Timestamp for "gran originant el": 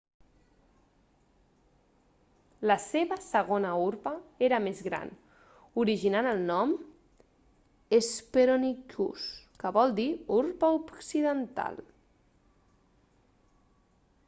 4.87-6.41